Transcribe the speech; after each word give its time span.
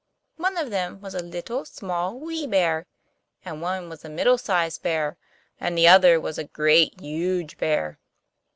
One 0.37 0.57
of 0.57 0.71
them 0.71 0.99
was 0.99 1.13
a 1.13 1.19
Little, 1.21 1.63
Small, 1.63 2.19
Wee 2.19 2.47
Bear; 2.47 2.87
and 3.45 3.61
one 3.61 3.87
was 3.87 4.03
a 4.03 4.09
Middle 4.09 4.39
sized 4.39 4.81
Bear, 4.81 5.15
and 5.59 5.77
the 5.77 5.87
other 5.87 6.19
was 6.19 6.39
a 6.39 6.43
Great, 6.43 6.99
Huge 6.99 7.59
Bear. 7.59 7.99